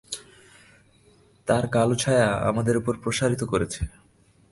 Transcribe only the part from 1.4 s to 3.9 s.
তার কালো ছায়া আমাদের উপর প্রসারিত করেছে।